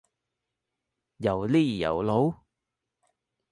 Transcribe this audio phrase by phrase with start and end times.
[1.17, 2.33] 又呢又路？